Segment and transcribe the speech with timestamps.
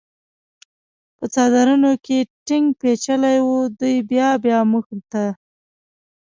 [1.17, 5.25] په څادرونو کې ټینګ پېچلي و، دوی بیا بیا موږ ته.